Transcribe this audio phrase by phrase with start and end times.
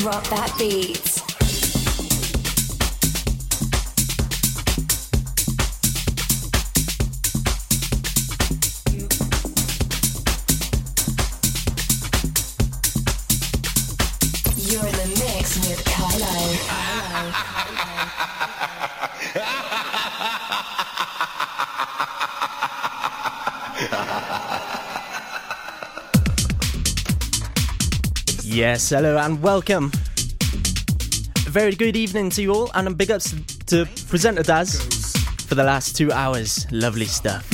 [0.00, 1.23] Drop that beat.
[28.74, 29.92] Yes, hello and welcome.
[31.46, 33.32] A very good evening to you all, and big ups
[33.66, 35.14] to presenter Daz
[35.46, 36.66] for the last two hours.
[36.72, 37.48] Lovely stuff.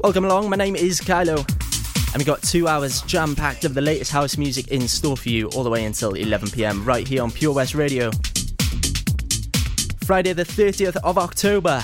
[0.00, 1.38] Welcome along, my name is KAILO,
[2.12, 5.28] and we got two hours jam packed of the latest house music in store for
[5.28, 8.10] you all the way until 11 pm right here on Pure West Radio.
[10.02, 11.80] Friday, the 30th of October.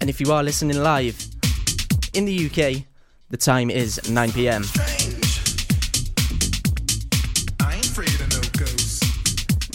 [0.00, 1.20] And if you are listening live
[2.14, 2.84] in the UK,
[3.30, 4.62] the time is 9 pm.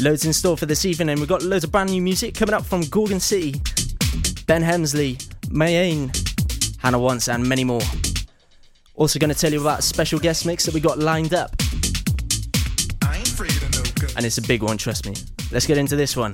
[0.02, 2.56] Loads in store for this evening, and we've got loads of brand new music coming
[2.56, 3.52] up from Gorgon City,
[4.48, 5.16] Ben Hemsley,
[5.50, 6.10] Mayane,
[6.80, 7.82] Hannah Wants, and many more.
[8.96, 11.52] Also, going to tell you about a special guest mix that we got lined up,
[14.16, 15.14] and it's a big one, trust me.
[15.52, 16.32] Let's get into this one.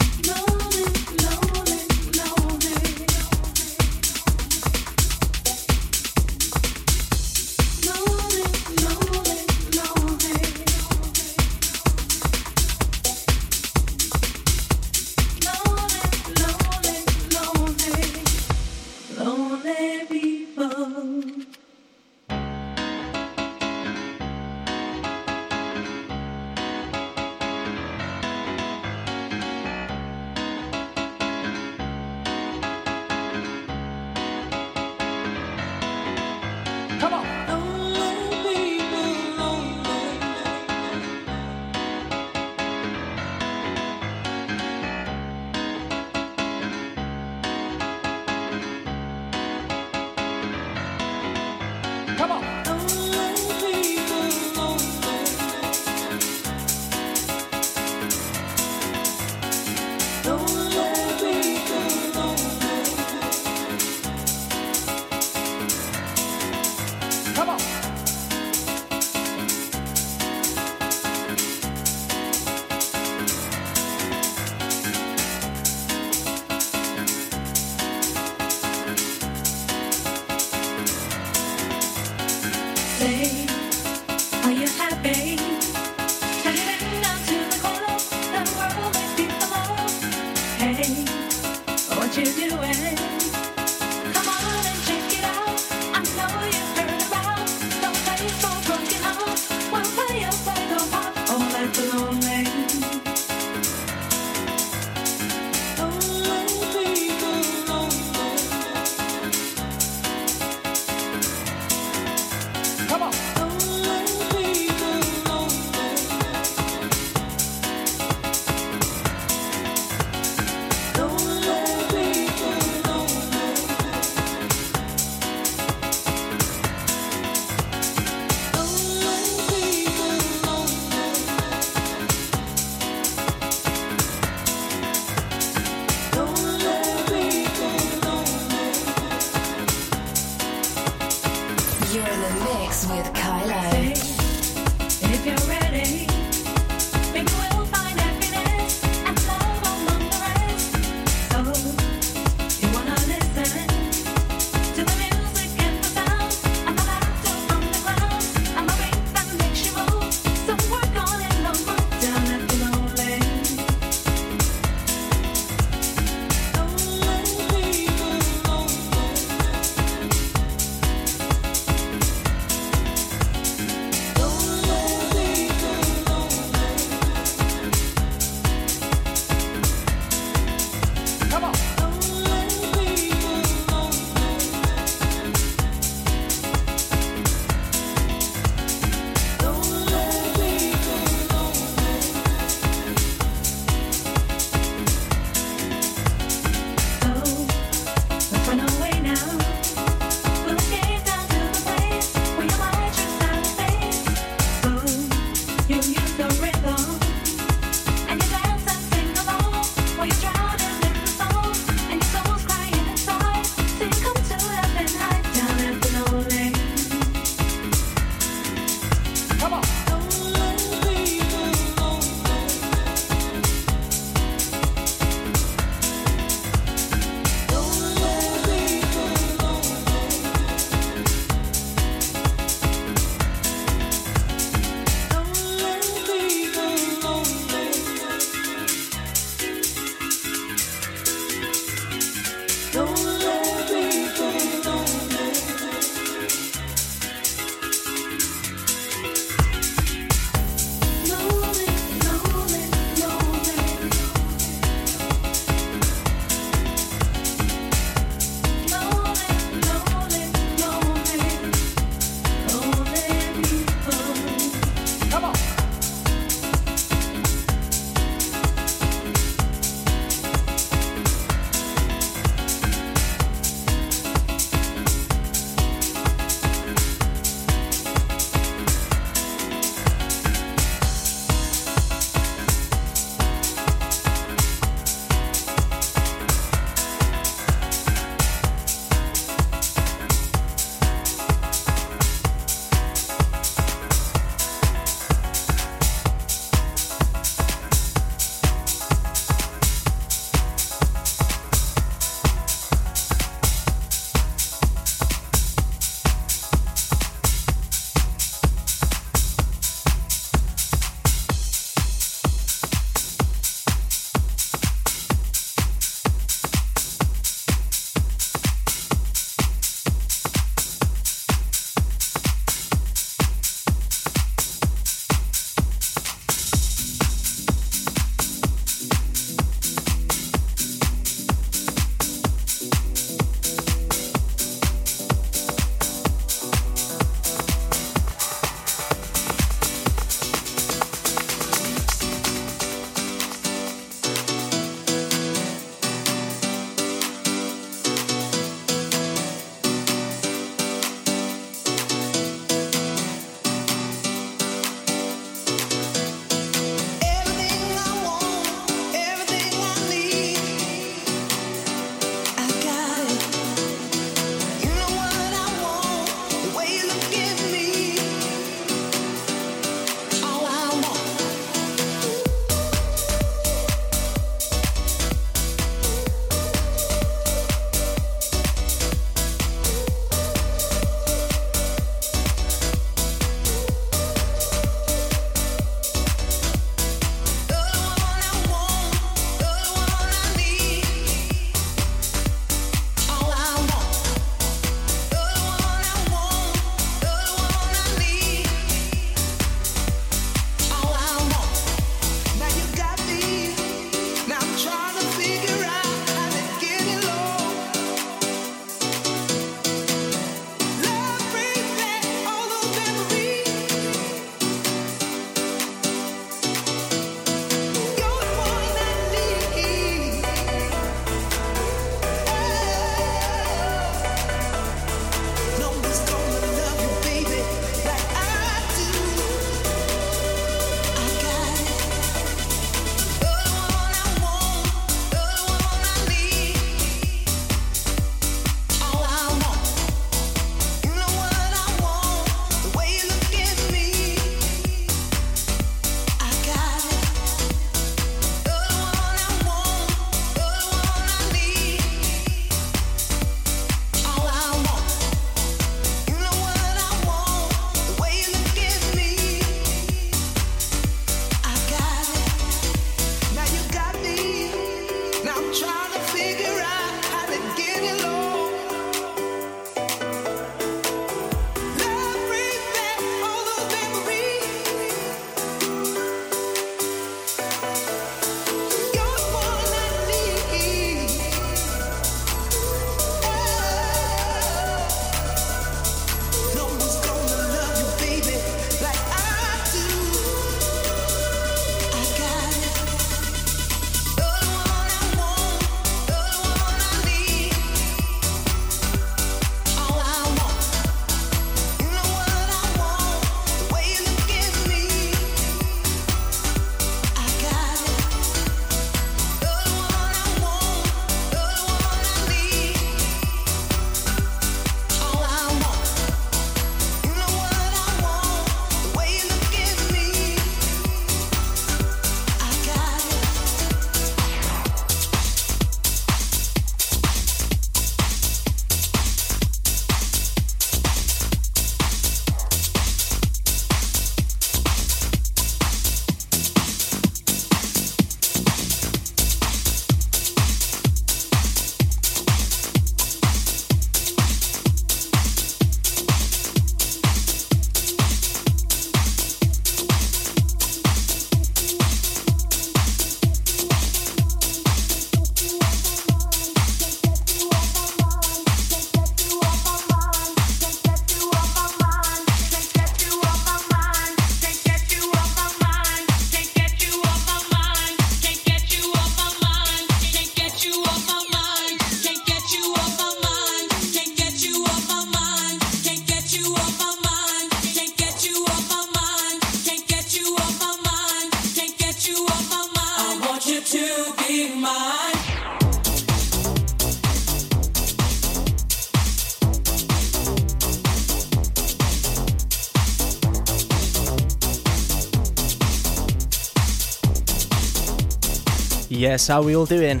[599.14, 600.00] Yes, how we all doing?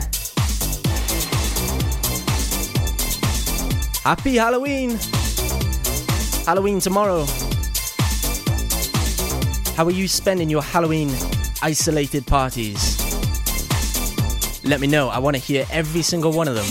[4.02, 4.98] Happy Halloween!
[6.44, 7.24] Halloween tomorrow.
[9.76, 11.10] How are you spending your Halloween
[11.62, 12.98] isolated parties?
[14.64, 15.10] Let me know.
[15.10, 16.64] I want to hear every single one of them.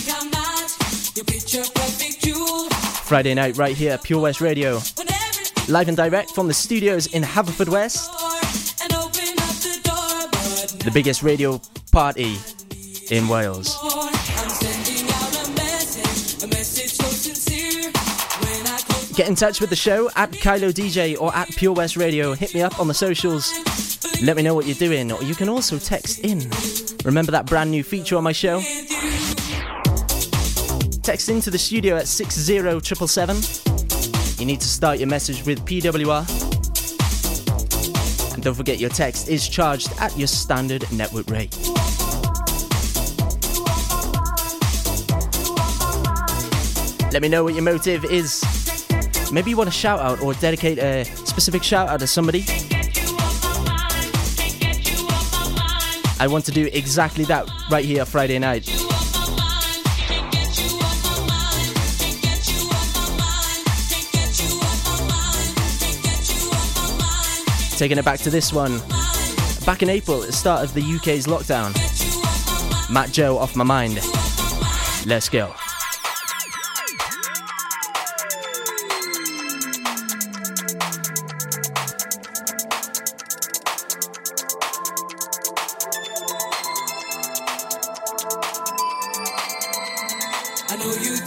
[3.05, 4.81] Friday night, right here, at Pure West Radio.
[5.69, 8.09] Live and direct from the studios in Haverfordwest.
[10.83, 11.61] The biggest radio
[11.93, 12.35] party
[13.11, 13.77] in Wales.
[19.15, 22.33] Get in touch with the show at KAILO DJ or at Pure West Radio.
[22.33, 23.53] Hit me up on the socials.
[24.23, 26.49] Let me know what you're doing, or you can also text in.
[27.05, 28.59] Remember that brand new feature on my show?
[31.03, 34.39] Text into the studio at 60777.
[34.39, 36.25] You need to start your message with PWR.
[38.33, 41.55] And don't forget your text is charged at your standard network rate.
[47.13, 48.41] Let me know what your motive is.
[49.31, 52.43] Maybe you want to shout out or dedicate a specific shout out to somebody.
[56.19, 58.65] I want to do exactly that right here Friday night.
[67.77, 68.79] Taking it back to this one.
[69.67, 71.73] Back in April, at the start of the UK's lockdown.
[72.91, 73.99] Mat.Joe off my mind.
[75.05, 75.53] Let's go.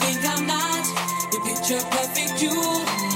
[0.07, 0.87] think I'm not
[1.33, 3.16] your picture perfect you.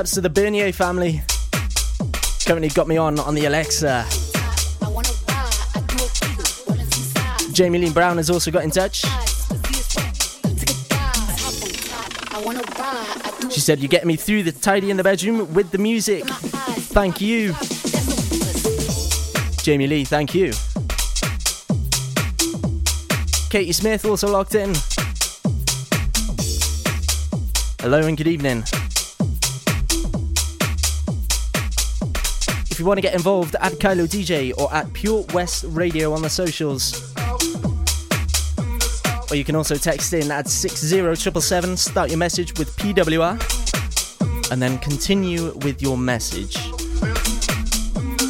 [0.00, 1.20] ups to the Bernier family.
[2.46, 4.06] Currently got me on on the Alexa.
[7.52, 9.04] Jamie Lee Brown has also got in touch.
[13.50, 16.24] She said, You get me through the tidy in the bedroom with the music.
[16.94, 17.54] Thank you.
[19.62, 20.52] Jamie Lee, thank you.
[23.50, 24.74] Katie Smith also locked in.
[27.80, 28.64] Hello and good evening.
[32.80, 36.30] You want to get involved, at KAILO DJ or at Pure West Radio on the
[36.30, 37.12] socials.
[39.30, 43.36] Or you can also text in at 60777, start your message with PWR,
[44.50, 46.56] and then continue with your message.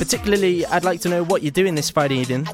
[0.01, 2.45] Particularly, I'd like to know what you're doing this Friday evening.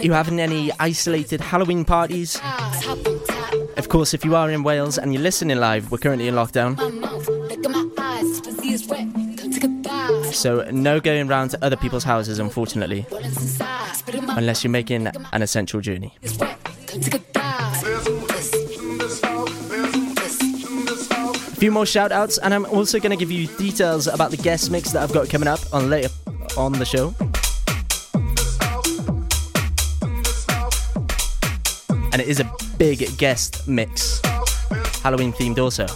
[0.00, 2.40] You having any isolated Halloween parties?
[3.76, 6.76] Of course, if you are in Wales and you're listening live, we're currently in lockdown.
[10.32, 13.06] So, no going round to other people's houses, unfortunately
[14.36, 16.14] unless you're making an essential journey.
[16.22, 16.26] A
[21.56, 24.70] few more shout outs, and I'm also going to give you details about the guest
[24.70, 26.08] mix that I've got coming up on later
[26.56, 27.14] on the show.
[32.12, 34.20] And it is a big guest mix,
[35.02, 35.86] Halloween themed also.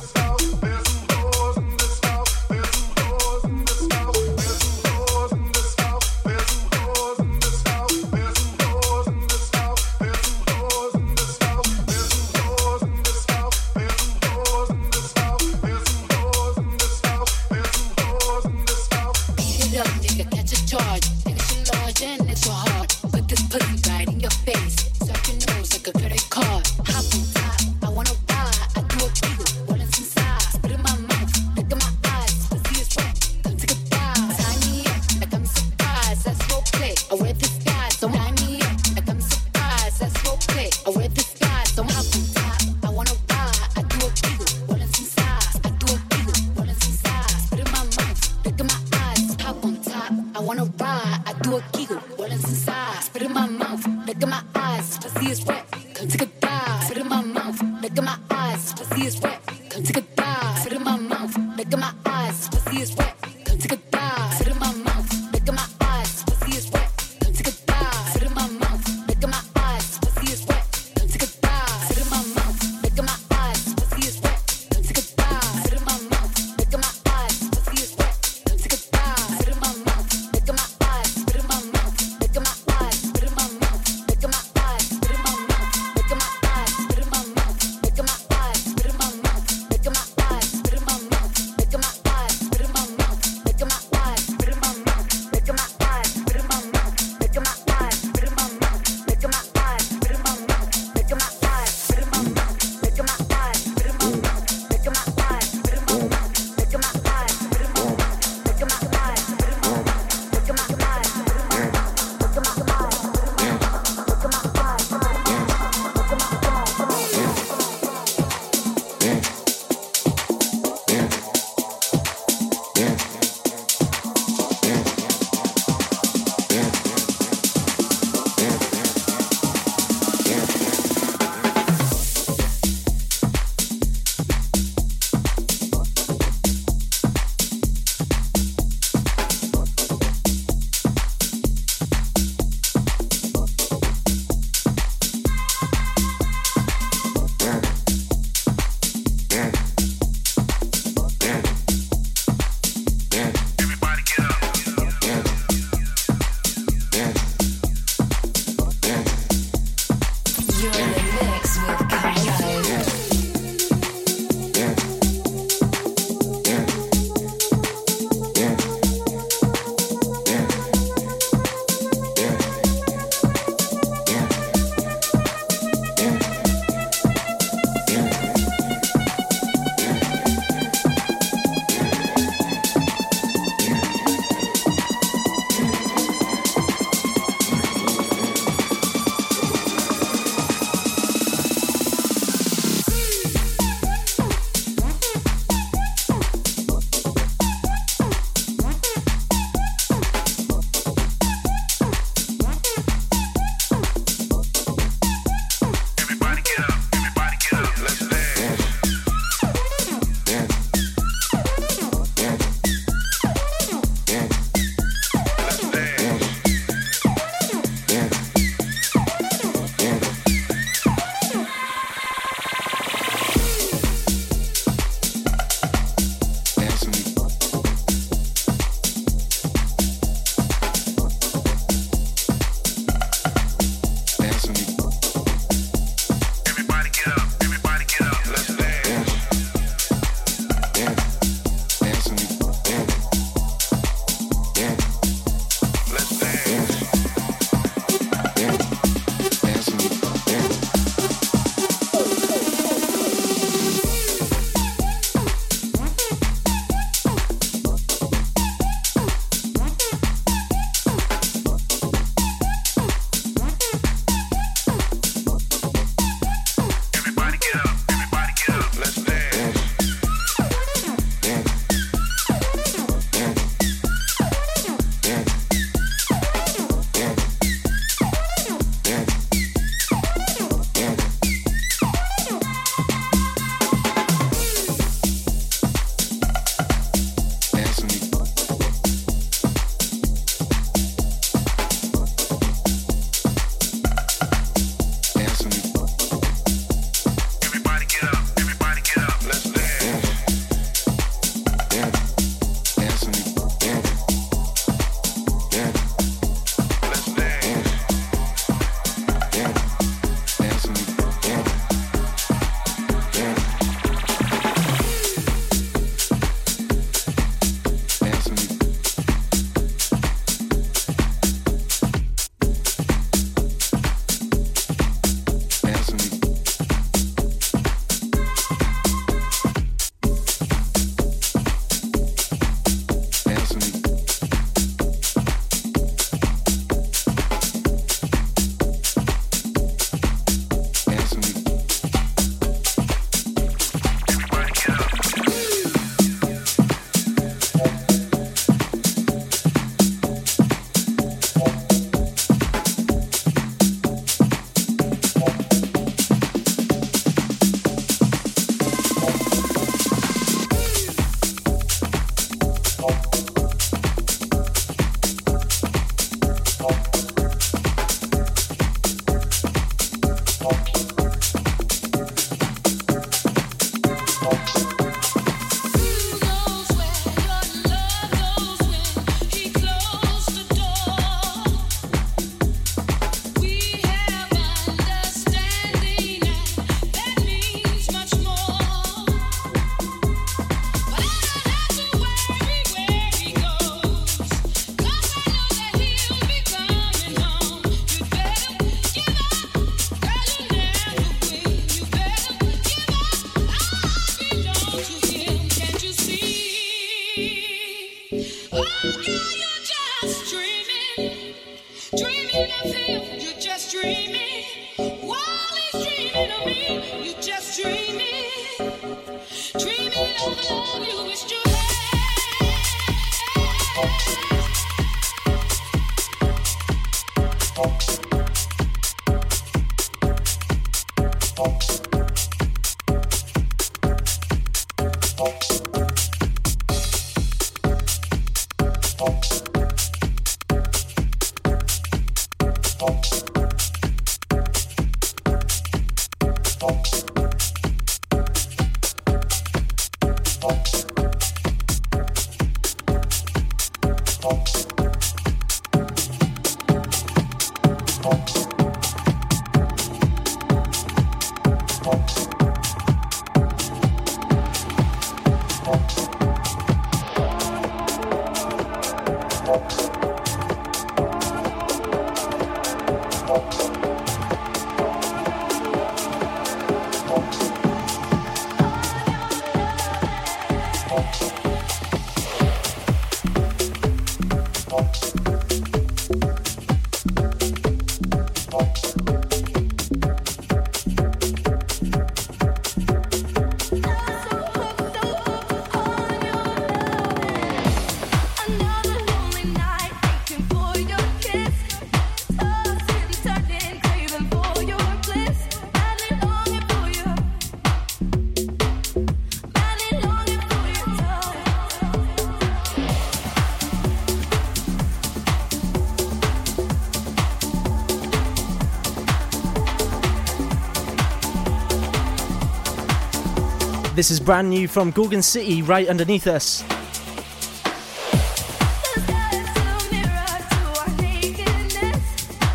[523.96, 526.62] This is brand new from Gorgon City, right underneath us.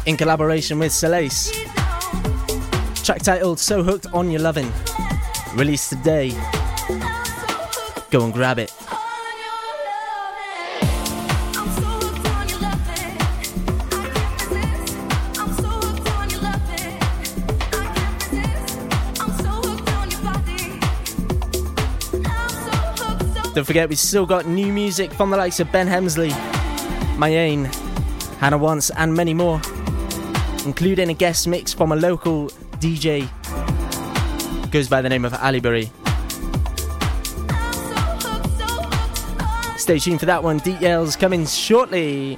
[0.06, 1.50] In collaboration with Solace.
[3.04, 4.72] Track titled So Hooked on Your Lovin'.
[5.56, 6.30] Released today.
[8.12, 8.71] Go and grab it.
[23.54, 26.32] Don't forget, we've still got new music from the likes of Ben Hemsley,
[27.18, 27.66] Mayane,
[28.38, 29.62] Hannah Wants, and many more,
[30.66, 32.48] including a guest mix from a local
[32.80, 33.30] DJ.
[34.72, 35.90] Goes by the name of Alyberry.
[39.78, 40.60] Stay tuned for that one.
[40.60, 42.38] Details coming shortly.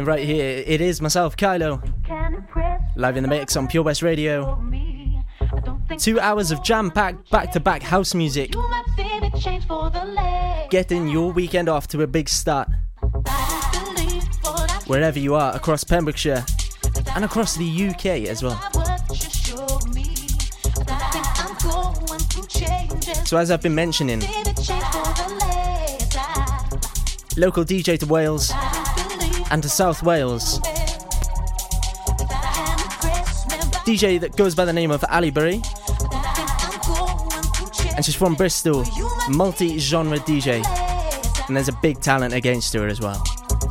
[0.00, 1.78] Playing right here, it is myself, KAILO,
[2.96, 4.58] live in the mix on Pure West Radio.
[5.98, 8.54] Two hours of jam packed back to back house music.
[10.70, 12.70] Getting your weekend off to a big start.
[14.86, 16.46] Wherever you are across Pembrokeshire
[17.14, 18.58] and across the UK as well.
[23.26, 24.20] So, as I've been mentioning,
[27.36, 28.50] local DJ to Wales
[29.50, 30.60] and to South Wales.
[33.84, 35.64] DJ that goes by the name of Alyberry.
[37.96, 38.84] And she's from Bristol,
[39.28, 40.64] multi genre DJ.
[41.48, 43.22] And there's a big talent against her as well.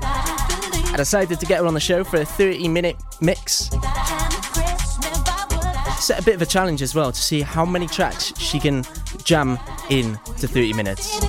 [0.03, 3.69] I decided to get her on the show for a 30 minute mix.
[5.99, 8.83] Set a bit of a challenge as well to see how many tracks she can
[9.23, 9.59] jam
[9.89, 11.19] in to 30 minutes.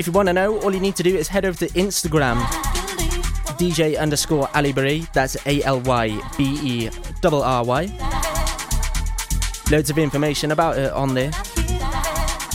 [0.00, 2.40] If you want to know, all you need to do is head over to Instagram,
[3.58, 5.12] DJ underscore Alyberry.
[5.12, 6.90] That's A L Y B E
[7.22, 7.84] R R Y.
[9.70, 11.30] Loads of information about it on there.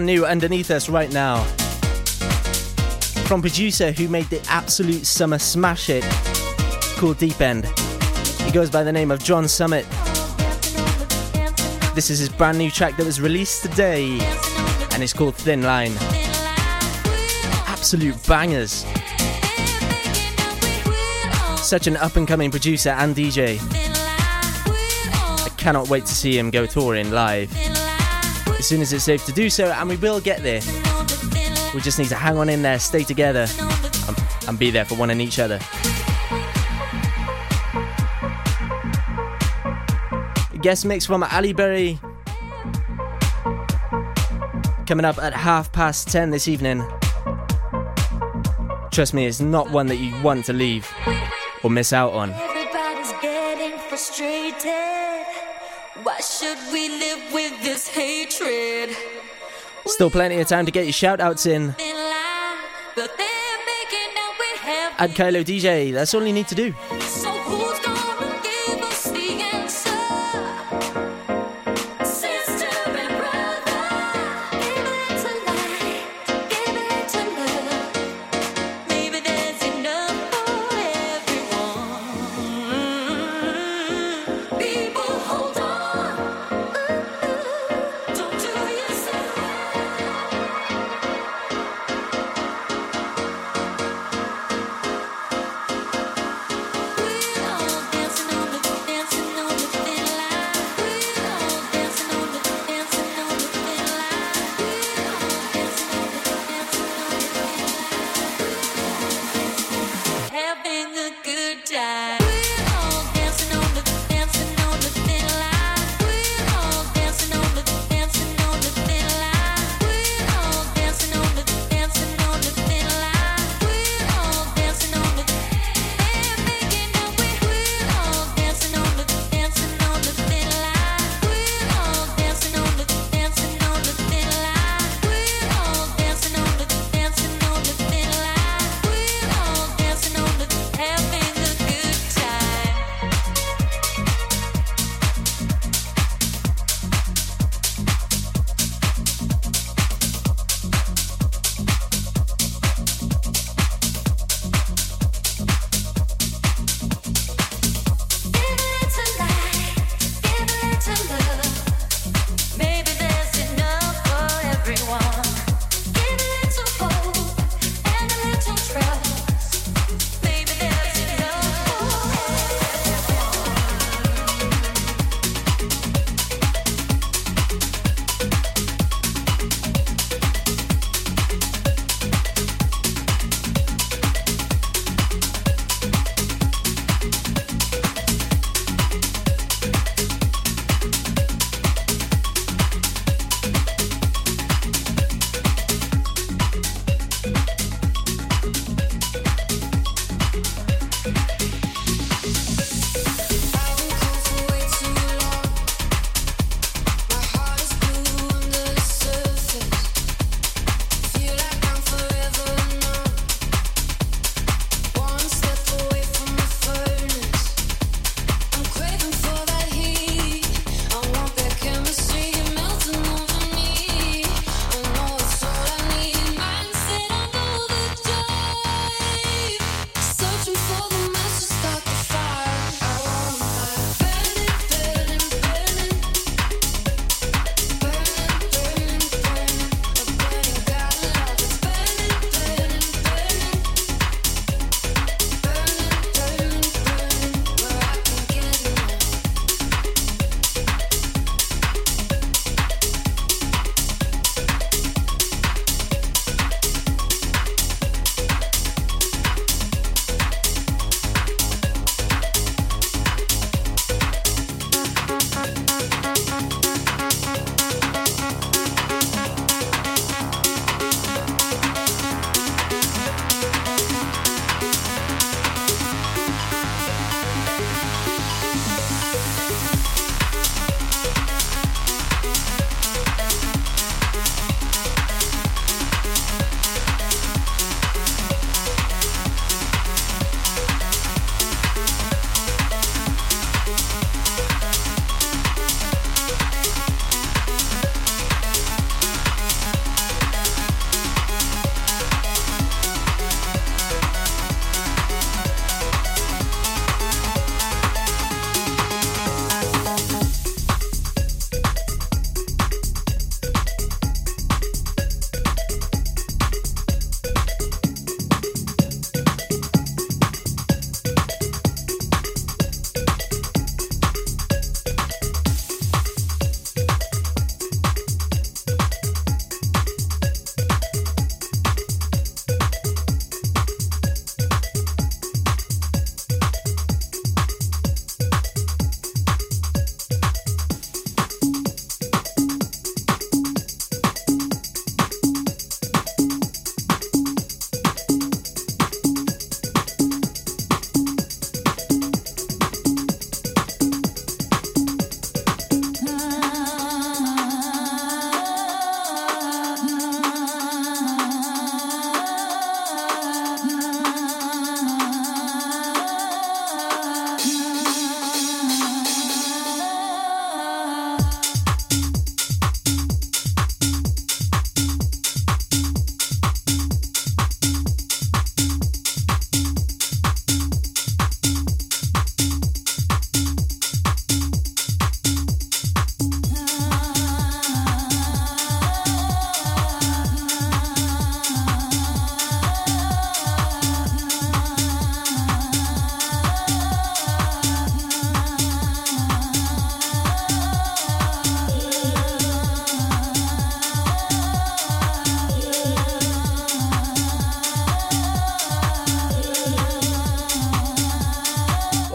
[0.00, 1.44] Brand new underneath us right now.
[3.26, 6.02] From producer who made the absolute summer smash hit
[6.96, 7.66] called Deep End.
[8.46, 9.84] He goes by the name of John Summit.
[11.94, 14.18] This is his brand new track that was released today
[14.94, 15.92] and it's called Thin Line.
[17.68, 18.86] Absolute bangers.
[21.60, 23.58] Such an up and coming producer and DJ.
[25.44, 27.69] I cannot wait to see him go touring live
[28.60, 30.60] as soon as it's safe to do so, and we will get there.
[31.74, 33.46] We just need to hang on in there, stay together,
[34.06, 34.16] and,
[34.46, 35.58] and be there for one and each other.
[40.60, 41.98] Guest mix from Alyberry
[44.86, 46.86] coming up at half past ten this evening.
[48.90, 50.86] Trust me, it's not one that you want to leave
[51.62, 52.30] or miss out on.
[52.32, 55.24] Everybody's getting frustrated.
[56.02, 56.99] Why should we
[59.86, 61.62] Still plenty of time to get your shout outs in.
[61.62, 62.58] In line,
[62.94, 64.94] but they're making out we have.
[64.98, 66.74] Add KAILO DJ, that's all you need to do.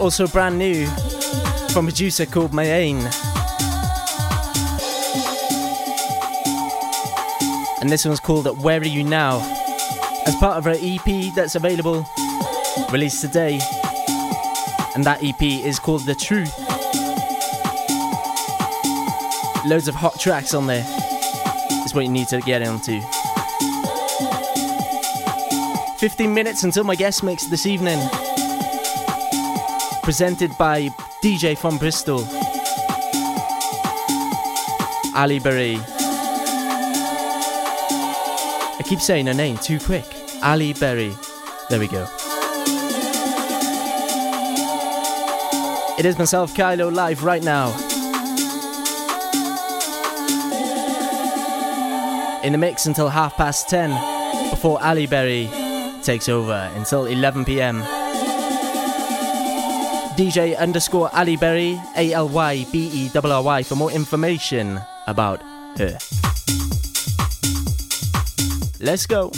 [0.06, 0.86] Also brand new
[1.72, 3.02] from a producer called Mayane.
[7.80, 9.40] And this one's called Where Are You Now?
[10.24, 12.06] As part of her EP that's available,
[12.92, 13.58] released today.
[14.94, 16.56] And that EP is called The Truth.
[19.66, 20.84] Loads of hot tracks on there.
[21.84, 23.00] Is what you need to get into.
[25.98, 27.98] 15 minutes until my guest mix this evening.
[30.06, 30.82] Presented by
[31.20, 32.20] DJ from Bristol,
[35.16, 35.80] Alyberry.
[38.78, 40.04] I keep saying her name too quick.
[40.44, 41.12] Alyberry.
[41.68, 42.06] There we go.
[45.98, 47.72] It is myself, KAILO, live right now.
[52.44, 53.90] In the mix until half past 10
[54.50, 55.50] before Alyberry
[56.04, 57.95] takes over until 11 pm.
[60.16, 65.42] DJ underscore Alyberry, A L Y B E R R Y, for more information about
[65.76, 65.98] her.
[68.80, 69.30] Let's go.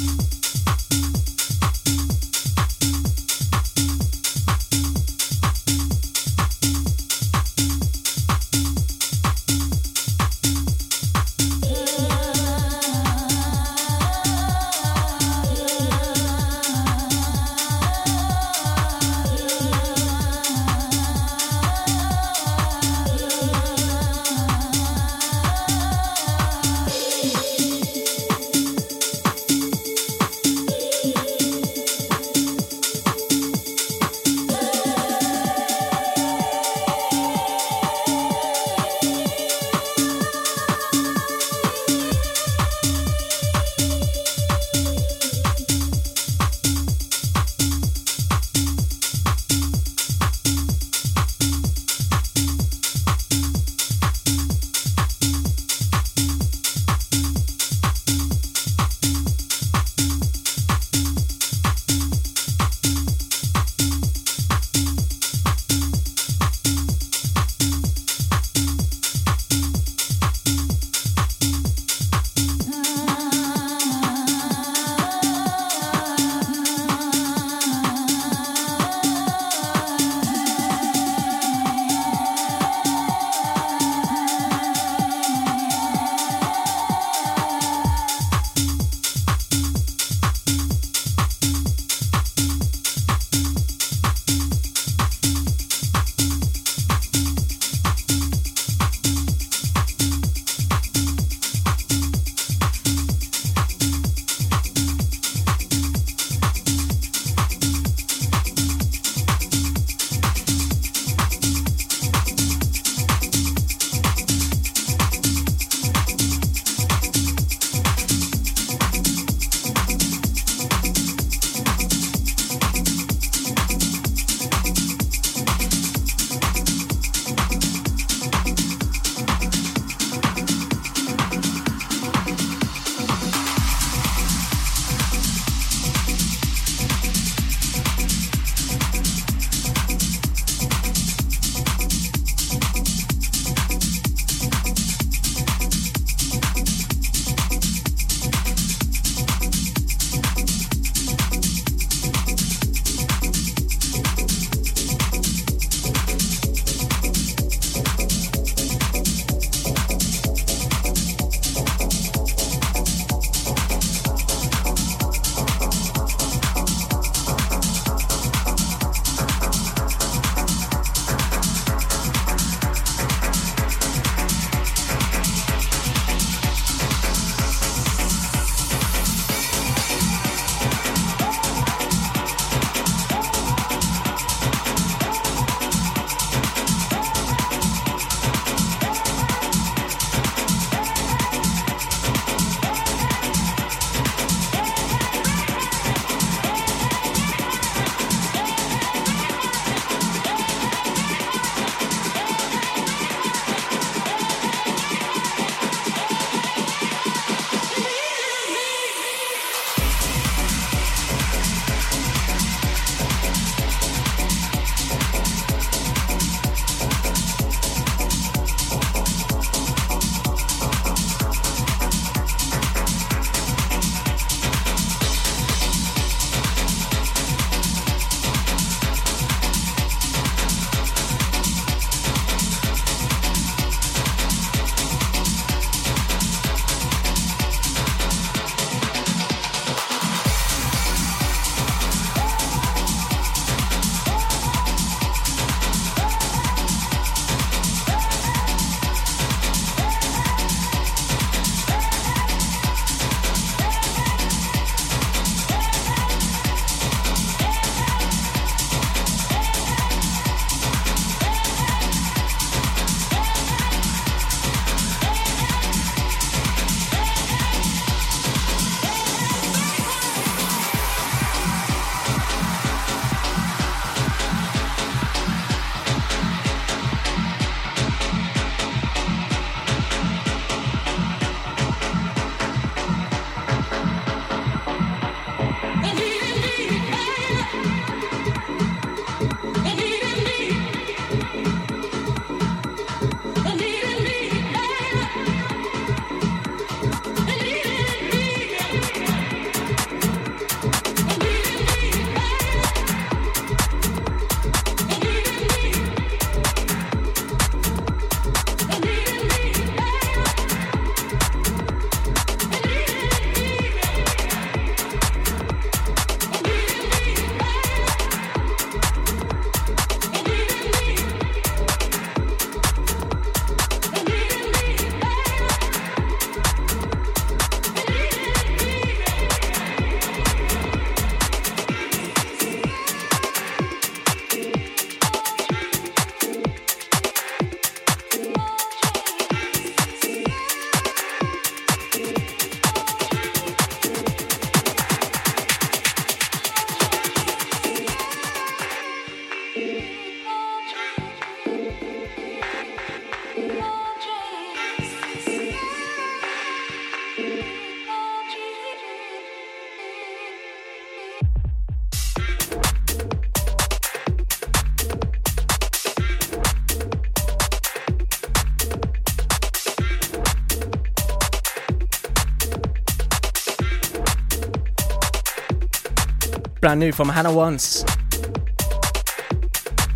[376.68, 377.82] Brand new from Hannah Wants.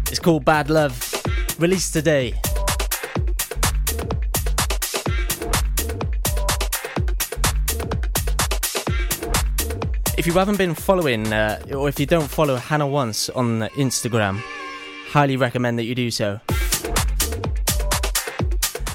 [0.09, 0.97] It's called Bad Love.
[1.59, 2.29] Released today.
[10.17, 14.41] If you haven't been following, uh, or if you don't follow Hannah Wants on Instagram,
[15.11, 16.41] highly recommend that you do so.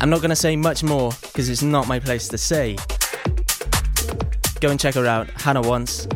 [0.01, 2.75] I'm not going to say much more because it's not my place to say.
[4.61, 6.07] Go and check her out, Hannah Wants.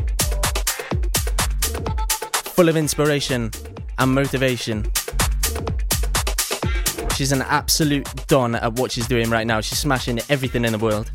[2.54, 3.50] Full of inspiration
[3.98, 4.84] and motivation.
[7.16, 9.60] She's an absolute don at what she's doing right now.
[9.60, 11.10] She's smashing everything in the world.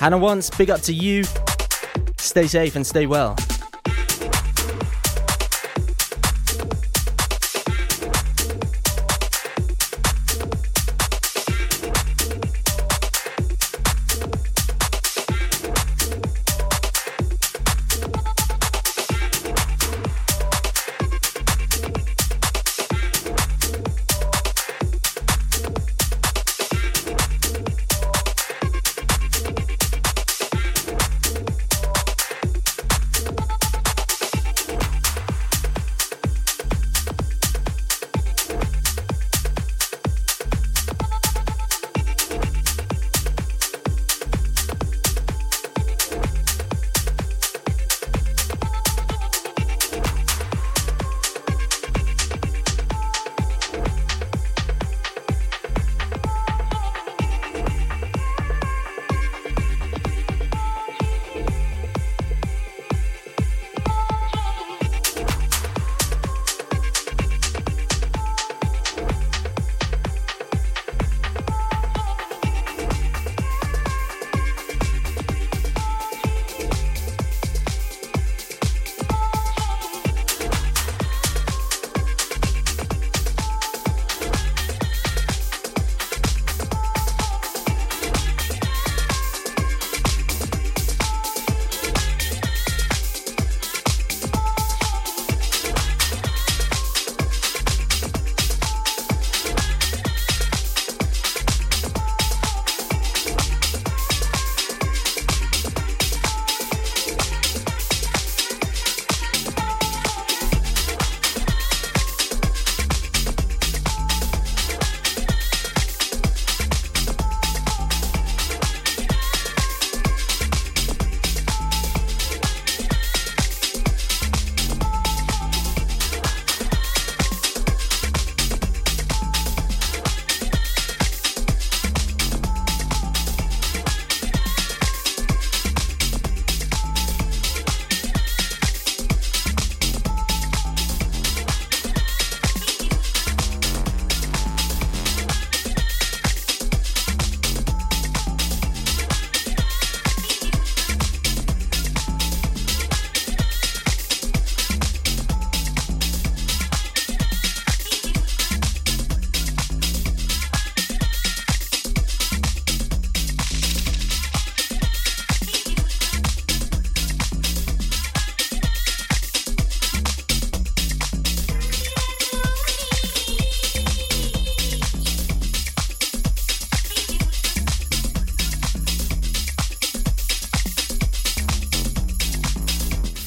[0.00, 1.24] Hannah Wants, big up to you.
[2.16, 3.36] Stay safe and stay well.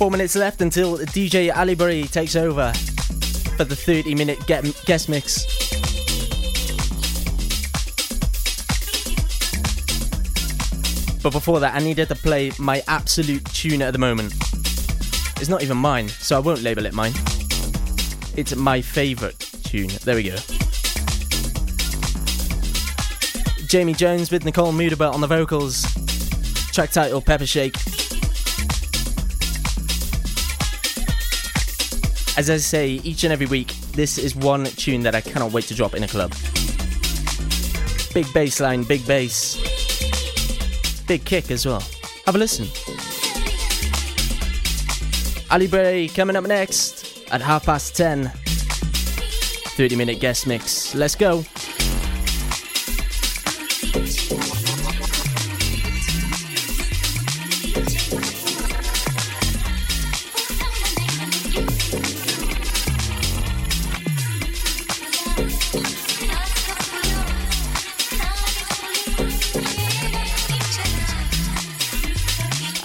[0.05, 2.71] Four minutes left until DJ Alyberry takes over
[3.57, 5.43] for the 30 minute guest mix.
[11.23, 14.35] But before that, I needed to play my absolute tune at the moment.
[15.41, 17.13] It's not even mine, so I won't label it mine.
[18.37, 19.89] It's my favourite tune.
[20.03, 20.35] There we go.
[23.65, 25.81] Jamie Jones with Nicole Moudaber on the vocals.
[26.71, 27.94] Track title Pepper Shake.
[32.37, 35.63] As I say each and every week, this is one tune that I cannot wait
[35.65, 36.33] to drop in a club.
[38.13, 39.55] Big bass line, big bass,
[41.07, 41.81] big kick as well.
[42.25, 42.65] Have a listen.
[45.49, 48.27] Alyberry coming up next at half past 10.
[49.77, 50.93] 30 minute guest mix.
[50.93, 51.45] Let's go.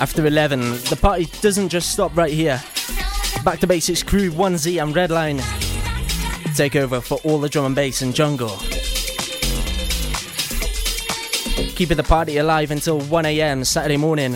[0.01, 2.61] After 11, the party doesn't just stop right here.
[3.45, 5.41] Back to Basics crew 1Z and Redline
[6.61, 8.57] take over for all the drum and bass and jungle.
[11.75, 14.35] Keeping the party alive until 1am Saturday morning.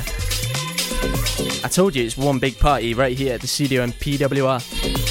[1.63, 5.04] I told you it's one big party right here at the studio in PWR.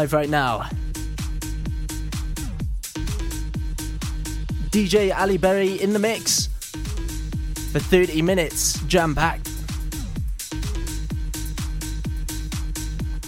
[0.00, 0.60] Live right now.
[4.70, 6.46] DJ Alyberry in the mix
[7.70, 9.50] for 30 minutes, jam packed.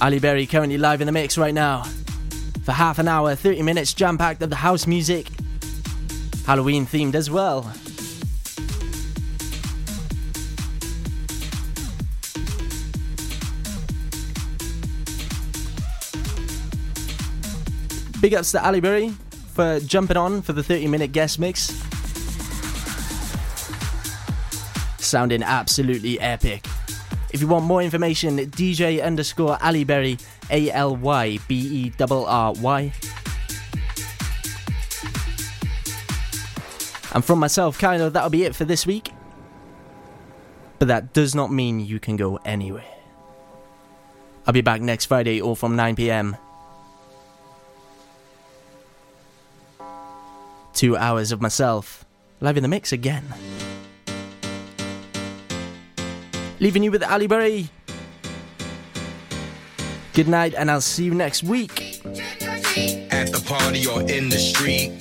[0.00, 1.82] Alyberry currently live in the mix right now
[2.64, 5.28] for half an hour, 30 minutes, jam packed of the house music,
[6.46, 7.70] Halloween themed as well.
[18.22, 19.12] Big ups to Alyberry
[19.52, 21.72] for jumping on for the 30 minute guest mix.
[24.98, 26.64] Sounding absolutely epic.
[27.32, 32.52] If you want more information, DJ underscore Alyberry, A L Y B E R R
[32.52, 32.92] Y.
[37.14, 39.10] And from myself, KAILO, that'll be it for this week.
[40.78, 42.84] But that does not mean you can go anywhere.
[44.46, 46.36] I'll be back next Friday, all from 9 pm.
[50.74, 52.04] Two hours of myself,
[52.40, 53.24] live in the mix again.
[56.60, 57.68] Leaving you with Alyberry.
[60.14, 62.00] Good night, and I'll see you next week.
[62.04, 64.92] At the party or in the street.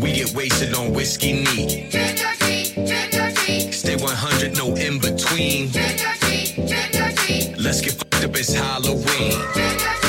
[0.00, 1.92] We get wasted on whiskey neat.
[3.72, 5.70] Stay 100, no in between.
[7.58, 10.01] Let's get fucked up, it's Halloween.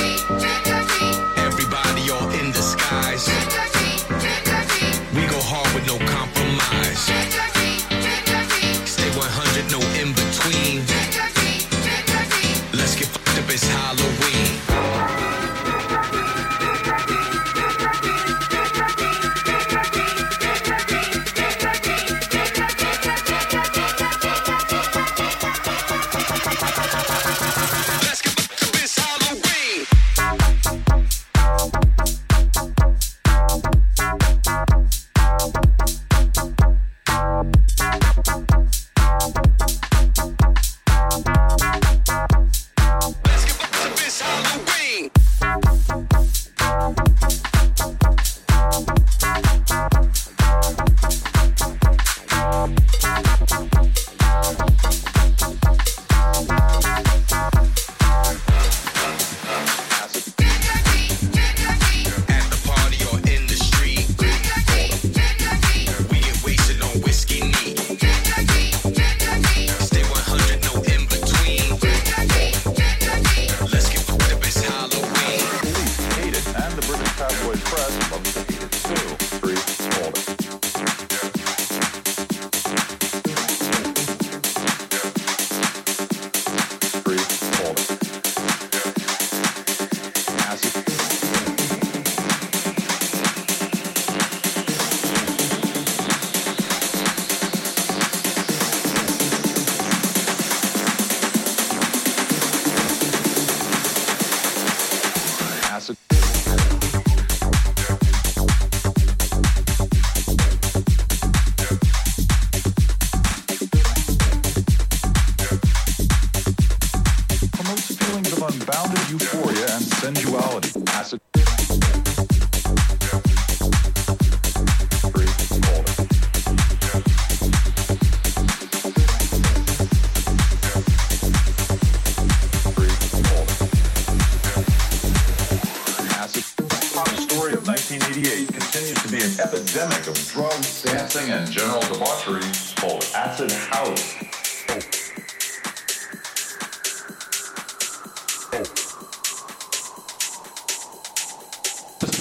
[148.53, 148.69] This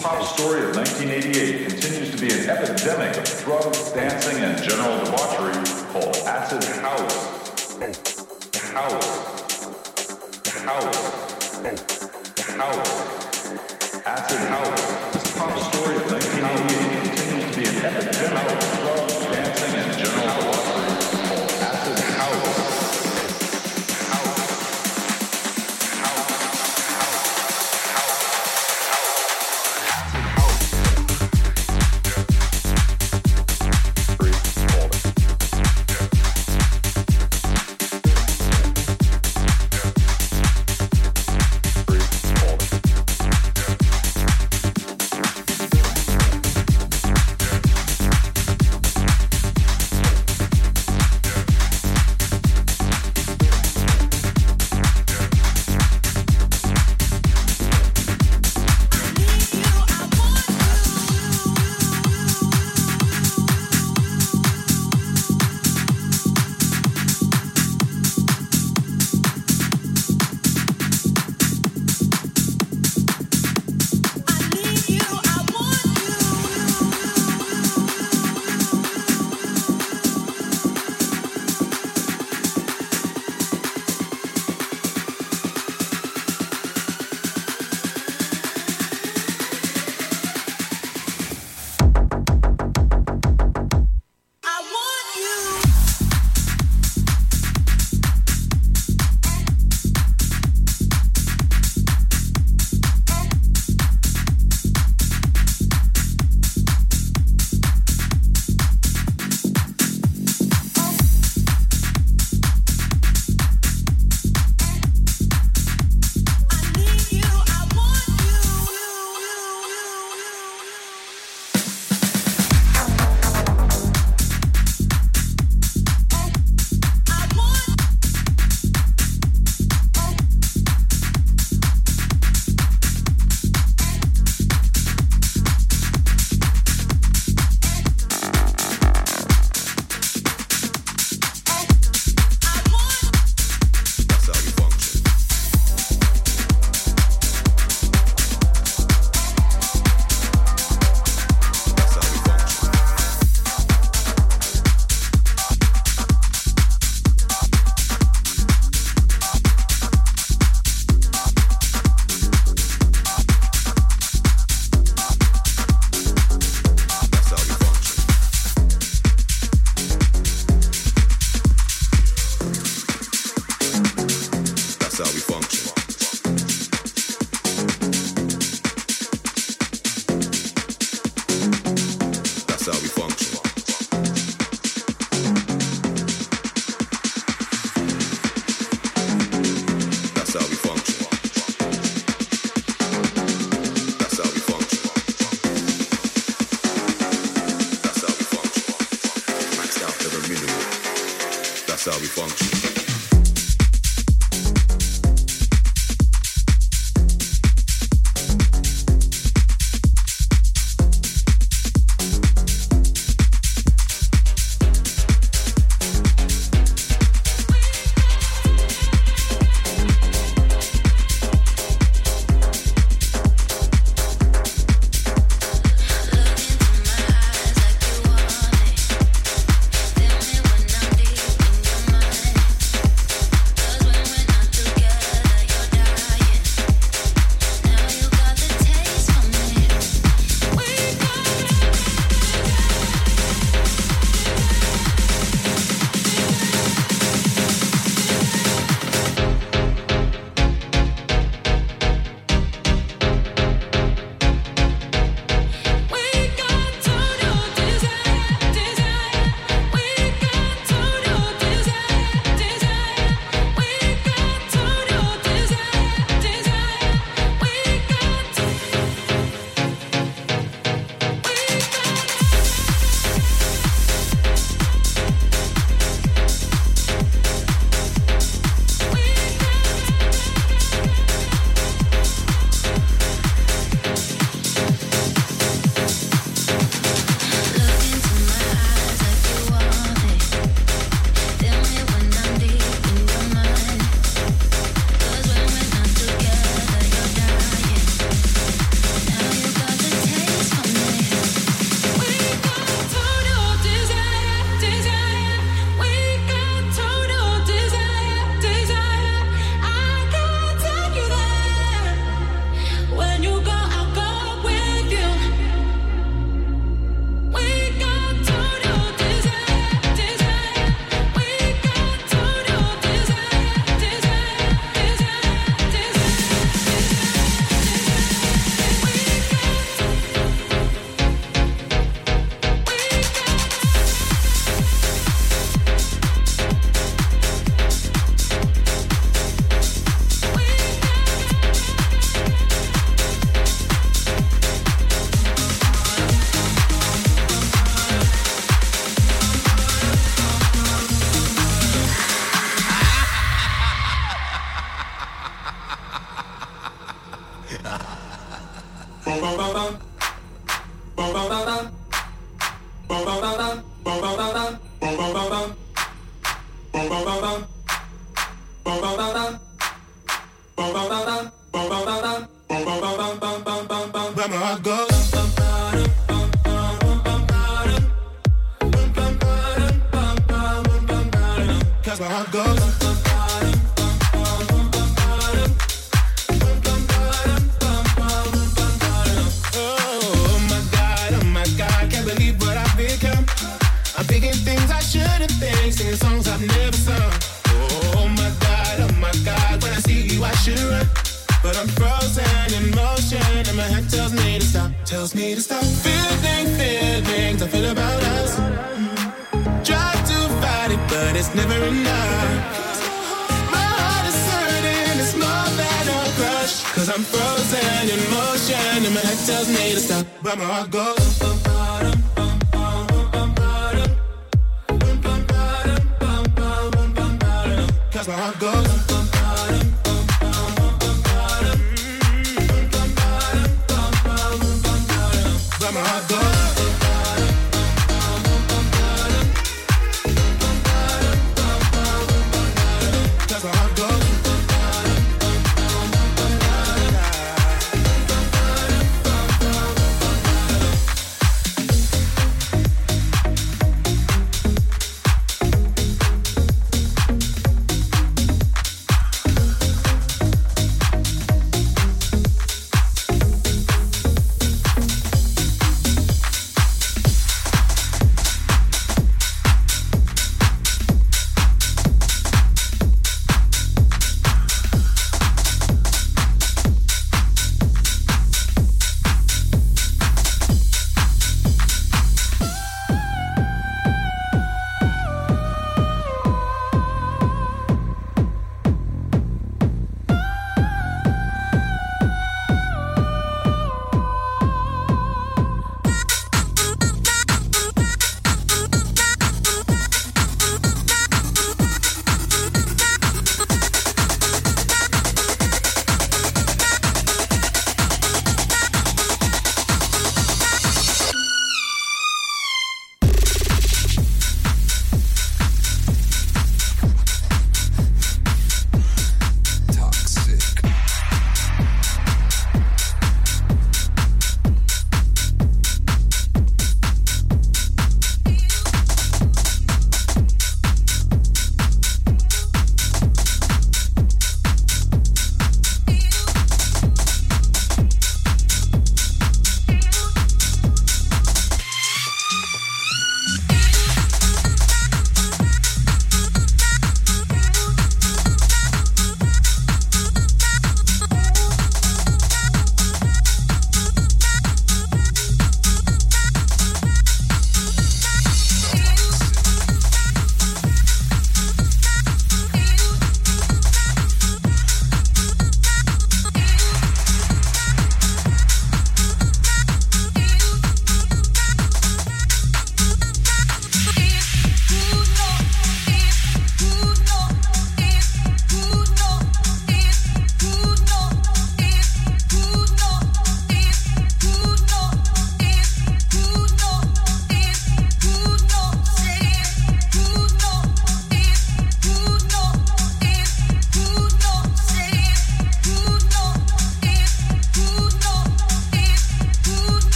[0.00, 5.54] pop story of 1988 continues to be an epidemic of drugs, dancing, and general debauchery
[5.92, 7.76] called acid house.
[8.70, 9.08] House.
[10.62, 11.00] House.
[12.54, 13.19] House.